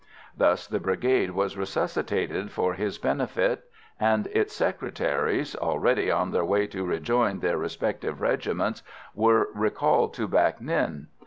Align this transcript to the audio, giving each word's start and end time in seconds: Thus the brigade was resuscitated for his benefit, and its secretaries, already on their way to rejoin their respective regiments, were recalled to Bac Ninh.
Thus 0.35 0.65
the 0.65 0.79
brigade 0.79 1.29
was 1.29 1.55
resuscitated 1.55 2.49
for 2.51 2.73
his 2.73 2.97
benefit, 2.97 3.65
and 3.99 4.25
its 4.31 4.51
secretaries, 4.51 5.55
already 5.55 6.09
on 6.09 6.31
their 6.31 6.43
way 6.43 6.65
to 6.65 6.83
rejoin 6.83 7.39
their 7.39 7.59
respective 7.59 8.19
regiments, 8.19 8.81
were 9.13 9.49
recalled 9.53 10.15
to 10.15 10.27
Bac 10.27 10.59
Ninh. 10.59 11.05